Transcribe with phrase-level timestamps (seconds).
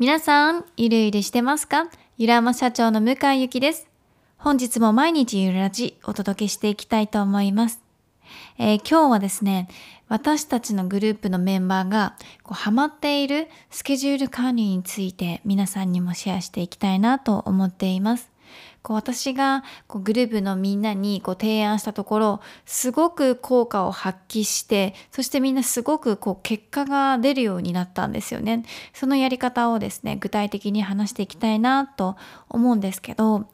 [0.00, 1.90] 皆さん、ゆるゆるしてますか？
[2.16, 3.86] ゆらま社長の向井ゆきです。
[4.38, 7.82] 本日も毎日ゆらじお届けしていきたいと思います。
[8.56, 9.68] えー、今日はですね、
[10.08, 18.30] 私たちのグループのメンバーがこうハマっているスケジュール管理について皆さんにもシェアしていきたいなと思っています。
[18.82, 28.64] こう私がこうグループのみんなにこう提案したところすごく効果を発揮してそしてみんなすごくこう結果が出るようになったんですよね。
[28.94, 32.16] そのやり方をですね具体的に話していきたいなと
[32.48, 33.46] 思うんですけど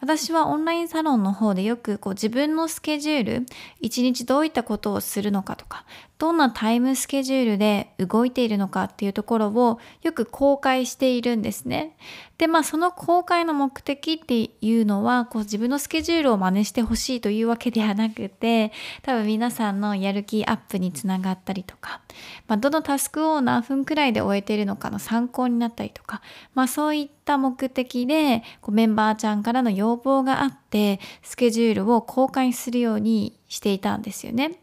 [0.00, 3.46] 私はオンラインサロンの方でよくこう自分のスケジュール、
[3.80, 5.86] 一日どういったことをするのかとか、
[6.18, 11.96] どんなタイムスケジュールで動いているのかっていうところをよく公開しているんですね。
[12.38, 22.00] で、まあその公開の目的っていうのは、こう自分のスケジュールを真似してほしいというわけではなくて、多分皆さんのやる気アップにつながったりとか、
[22.48, 26.22] まあ、どのタスクを何分くらいで終えているのかの参考になったりとか、
[26.54, 34.58] まあそういった目的でこうメンバーちゃんからの要望があって、スケジュールを公開するようにしていたんですよね。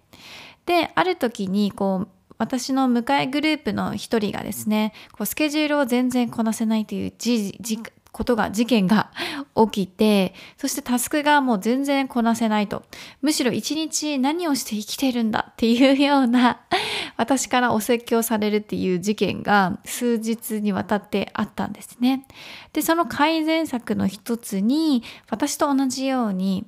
[0.66, 2.08] である時にこう
[2.42, 7.78] 私の向かいグループの一人がですねこうスケジュールを全然こなせないというじじ
[8.12, 9.12] ことが事件が
[9.72, 12.84] 起きてそしてタスクがもう全然こなせないと。
[13.22, 16.62] むしろ一日何をして生きてるんだっていうような
[17.16, 22.26] 私からお説教されるっていう事件が数日にわたってあったんですね。
[22.74, 26.66] でその改善策の一つに私と同じように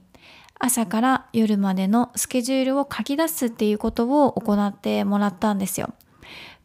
[0.66, 5.94] 朝から夜までのスケジュールを書き出すっていうことを行ってもらったんですよ。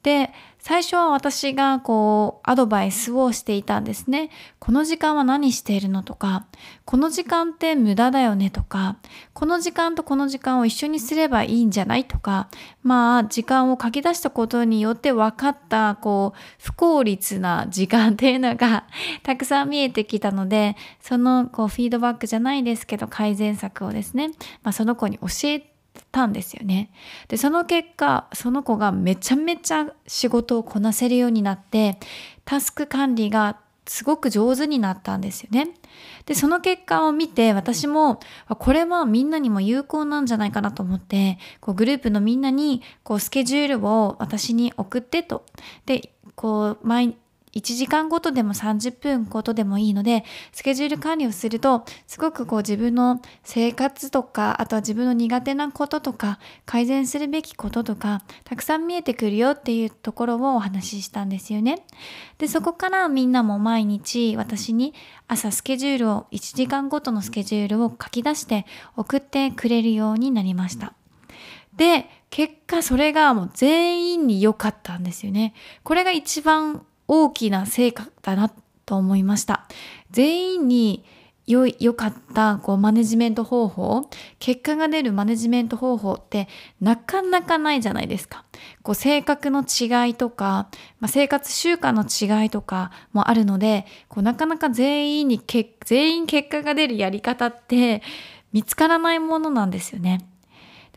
[0.04, 4.30] で、最初は私がこうアドバイスをしていたんですね。
[4.58, 6.46] この時間は何しているのとか、
[6.84, 8.96] この時間って無駄だよねとか、
[9.34, 12.48] この時間とこの時間を一緒にすればいいんじゃないとか、
[12.82, 18.84] まあ時間を書き出したことによって分かったこう不効率な時間っていうのが
[19.22, 25.77] たくさん見えてきたので、そのこうフィードバックじゃないですけど改善策をですね、まあ、その子に教えて
[26.10, 26.90] たんですよね。
[27.28, 31.98] で、その結果、その子がめちゃめちゃ仕事をこなせるようになって、
[32.44, 33.58] タスク管理が
[33.88, 35.70] すごく上手になったんですよね。
[36.26, 45.44] で、その結果を見て、私も、これはみんなにも有効なんじゃないかなと思って、こうグループのみんなに、こうスケジュールを私に送ってと。
[45.86, 47.16] で、こう、毎
[47.58, 61.84] 1時間ごとでも30分ごとでもいいので、スケジュール管理をすると、すごくこう自分の生活とか、あとは自分の苦手なこととか、改善するべきこととか、たくさん見えてくるよっていうところをお話ししたんですよね。
[62.38, 64.94] で、そこからみんなも毎日私に
[65.26, 70.94] 朝スケジュールを、1時間ごとのスケジュールを書き出して送ってくれるようになりました。
[71.76, 75.54] で、結果それがもう全員に良かったんですよね。
[75.84, 78.52] これが一番大きな成果だな
[78.84, 79.66] と思いました。
[80.10, 81.04] 全員に
[81.46, 86.46] 良い、良かったこうマネジメント方法、結果が出るマネジメント方法って
[86.78, 88.44] なかなかないじゃないですか。
[88.82, 90.68] こう性格の違いとか、
[91.00, 95.42] まあ、生活習慣の違いとかもあるので、こうなかなか全員に
[95.86, 98.02] 全員結果が出るやり方って
[98.52, 100.28] 見つからないものなんですよね。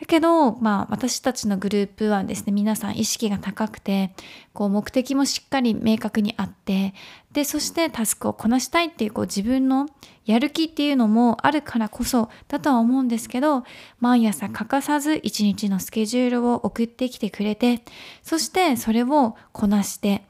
[0.01, 4.15] だけど、まあ私たちのグループはですね、皆さん意識が高くて、
[4.51, 6.95] こう目的もしっかり明確にあって、
[7.33, 9.85] で、そしてタスクをこなしたいっていうこう自分の
[10.25, 13.63] やる気っていうのもあるからこそだとは思うんですけど、
[13.99, 17.83] 毎朝欠かさず一日のスケジュールを送ってきてくれて、
[18.23, 20.23] そしてそれをこなして、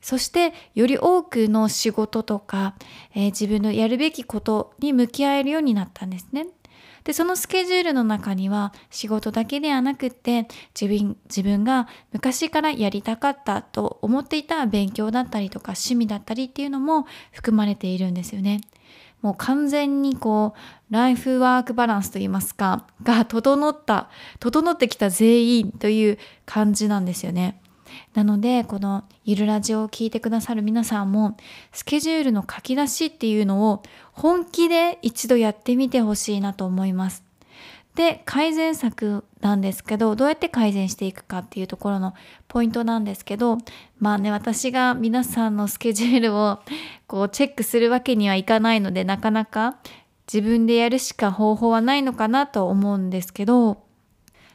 [0.00, 2.74] そしてより多くの仕事とか、
[3.14, 6.48] えー、自分のやるべきことに向き合えるようになったんですね。
[7.04, 10.46] で、そのスケジュールの中には仕事だけではなくって
[10.78, 18.60] 自分自分が昔からやりたかったと思っていた勉強だったりとか趣味だったりっていうのも含まれているんですよね。
[19.22, 27.61] もう完全にこう、ライフワークバランスといいますか、が整った、整ってきた全員という感じなんですよね。
[28.14, 31.36] なので、このゆるラジオを聴いてくださる皆さんも、
[31.72, 33.82] スケジュールの書き出しっていうのを
[34.12, 37.24] 本気で一度やってみてほしいなと思います。
[37.94, 42.14] で、改善策なんですけど、どうやって改善していくかっていうところの
[42.48, 43.58] ポイントなんですけど、
[43.98, 46.60] まあね、私が皆さんのスケジュールを
[47.06, 49.76] こうチェックするわけにはいかないので、なかなか
[50.32, 53.82] 自分でやるしか方法はないのかなと思うんですけど、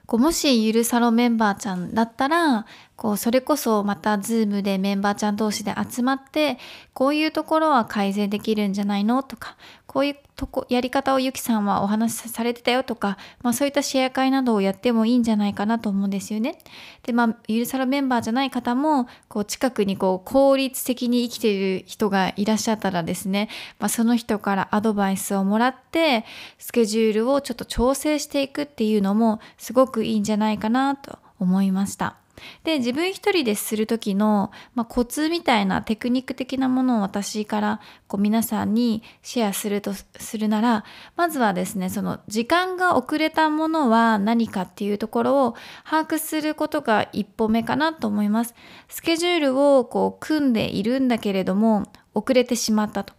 [0.07, 2.65] こうもしゆるサロメンバーちゃんだったら、
[2.97, 6.57] こうそれこそまた Zoom でメンバーちゃん同士で集まって
[6.93, 9.21] こういうところは改善できるんじゃないの？
[9.21, 9.55] とか
[9.85, 12.81] こういうとこやり方をゆきさんはお話しされてたよ？
[12.83, 16.57] とか、まあ、そういったシェア会などをやってもいいんじゃないかなと思うんですよね。
[17.03, 23.47] でまあゆるさらメンバーじゃない方もこう近くにこう効率的に生きている人がいらっしゃったらですね、
[23.77, 26.25] まあ、その人からアドバイスをもらって
[26.57, 32.15] スケジュールをちょっと調整していくっていうのもすごくいいんじゃないかなと思いました。
[32.63, 40.85] で自分一人でする時の、まあ、コツみたいなテクニック的なものを私からこう皆さんにシェアするとするなら
[41.15, 48.53] まずはですねその時間が遅れたものは何かっていうところを把握することが一歩目かなと思います。
[48.87, 51.87] スケジュールをこう組んでいるんだけれども
[52.17, 53.13] 遅れてしまったと。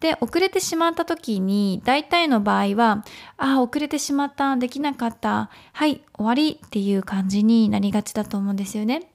[0.00, 3.04] で、遅れてしまった時に、大体の場合は、
[3.36, 9.10] ああ、遅れてしまった、できなかった、はい、終わりっていう感じになりがちだと思うんですよね。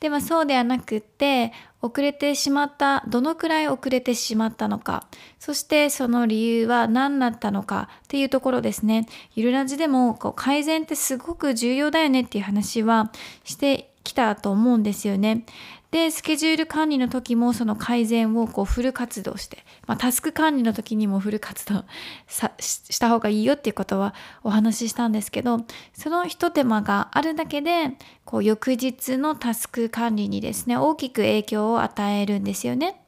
[0.00, 1.52] でもそうではなくって、
[1.82, 5.06] 遅れてしまった、どのくらい遅れてしまったのか、
[5.38, 9.06] そしてその理由は何だったのかっていうところですね。
[9.34, 13.10] ゆるラジでもこう改善ってすごく重要だよねっていう話は
[13.44, 15.44] してきたと思うんですよね。
[15.90, 21.84] で、スケジュール管理の時もその改善をこうフル活動して、まあ、タスク管理の時にもフル活動
[22.60, 24.14] した方がいいよっていうことは
[24.44, 33.00] お話ししたんですけど、その一手間があるだけで、こう翌日のタスク管理にですね、大きく影響を与えるんですよね。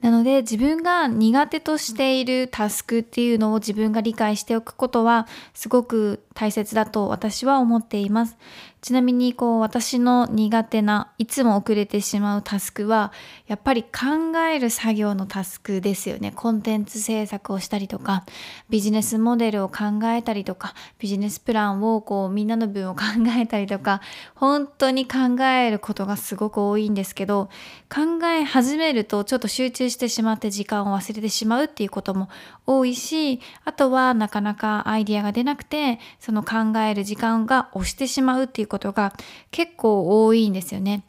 [0.00, 8.36] なので自分が苦手としているタスクっていうのを自分が理解しておくことはすごく大切だと私は思っています。
[8.80, 13.12] ちなみにこう私の苦手ないつも遅れてしまうタスクは
[13.46, 16.32] やっぱり考える作業のタスクですよね。
[16.34, 18.24] コンテンツ制作をしたりとか
[18.70, 23.02] ビジネスモデルを考えたりとかビジネスプランをこうみんなの分を考
[23.36, 24.00] えたりとか
[24.34, 27.48] 本当に考えることがすごく多いんですけど
[27.92, 32.28] 考え始めるとちょっと集中してしまって時間を忘れてしまうっていうことも
[32.66, 39.12] 多いしあとはなかなかアイディアが出なくてその考える時間が押してしまうっていうことが
[39.50, 41.04] 結構多いんですよね。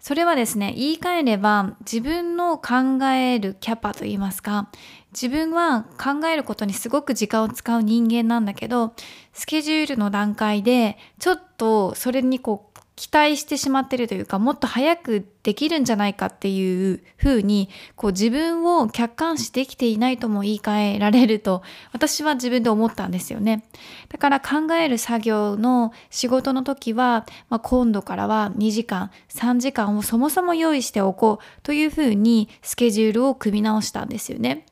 [0.00, 4.68] それはですね、言い換えれば自分の考えるキャパといいますか、
[5.12, 8.94] 自分は考えることにすごく時間を使う人間なんだけど、
[9.32, 12.71] スケジュールの段階でちょっとそれにこう
[13.02, 21.62] 期待してしまってるというかもっと早くできるんじゃないかっていうふうにこう自分を客観視できていないとも言い換えられると
[21.92, 23.64] 私は自分で思ったんですよね。
[24.08, 34.64] だから考える作業の仕事の時は、まあ、今度からは2時間3時間をそもそも用意しておこうというふうにスケジュールを組み直したんですよね。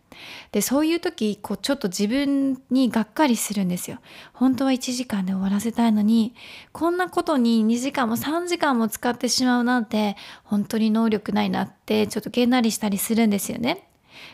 [0.52, 3.98] でそういう時こうちょっと自分にがっかりするんですよ。
[4.32, 6.34] 本当は1時間で終わらせたいのに
[6.72, 13.88] こんなことに2時間も3時間も使ってしまうなんて本当に能力ないなってちょっとげんなりしたりするんですよね。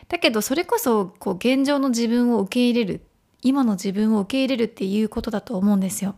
[0.07, 3.01] だけどそれこそこう現状の自分を受け入れる
[3.41, 6.15] 今の自分を受け入れるっていうことだと思うんですよ。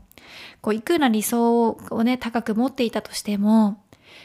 [0.62, 3.82] こういくら理想をね高く持っていたとしても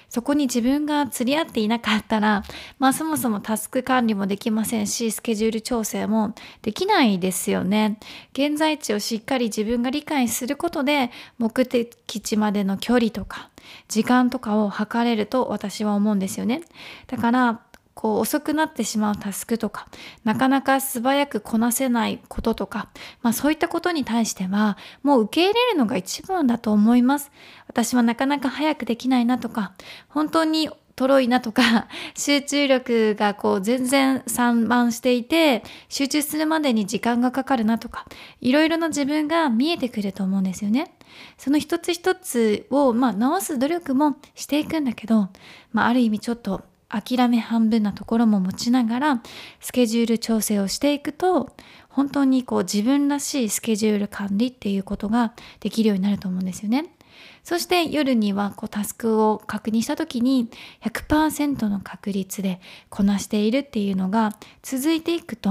[0.08, 2.42] そこに自分が釣り合っていなかったら、
[2.78, 7.98] まあそもそもタスク管理もできませんし、スケジュール調整もできないですよね。
[8.32, 13.50] 現在地をしっかり自分が理解することで、目的地までの距離とか、
[13.88, 16.62] 時間とかを測れると私は思うんですよね。
[17.06, 17.60] だから、
[17.94, 19.86] こう遅くなってしまうタスクとか、
[20.24, 22.88] なかなか素早くこなせないこととか、
[23.22, 27.30] まあそういったことに対しては、もう受け入れるのが一番だと思います。
[27.68, 29.72] 私はなかなか早くできないなとか、
[30.08, 38.06] 本当にとろいなとか、 集中力がこう全然散漫していて、集中するまでに時間がかかるなとか、
[38.40, 40.94] いろいろな自分が見えてくると思うんですよね。
[41.38, 45.28] その一つ一つを、まあ、直す努力もしていくんだけど、
[45.72, 46.62] まあ、ある意味ちょっと
[47.00, 49.22] 諦め半分なところも持ちながら
[49.60, 51.50] スケジュール調整をしていくと
[51.88, 56.94] 本当にこう自分らしいスケジュール管理っていうことができるようになると思うんですよね。
[57.42, 60.48] そして夜にはこうタスクを確認した時に
[60.82, 65.50] 100%の確率でこなしているっていうのが続いていくと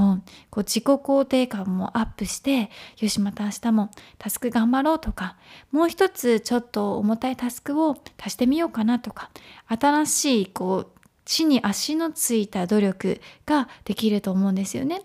[0.49, 5.37] こう自己肯定感もアップしてよしまた明日もタスク頑張ろうとか
[5.71, 9.29] もう一つちょっと重たいタスクを足してみようかなとか
[9.67, 10.92] 新しいこう
[11.33, 15.01] 地に足のついた努力ができると思うんですよね。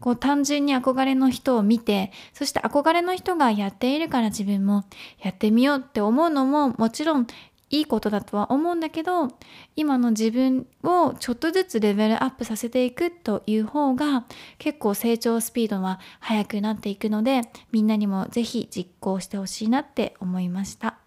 [0.00, 4.84] こう単純に憧れの人を見て、そして憧れの人がやっているから自分も
[5.22, 7.28] やってみようって思うのももちろん
[7.70, 9.28] いいことだとは思うんだけど、
[9.76, 14.24] 今の自分をちょっとずつレベルアップさせていくという方が
[14.58, 20.97] 結構成長スピードは速くなっていくので、みんなにもぜひ実行してほしいなって思いました。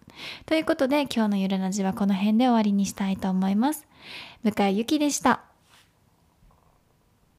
[0.46, 3.88] ということで今日のゆるラジはこの辺で終わりにしたいと思います。
[4.44, 5.51] 向井ゆきでした。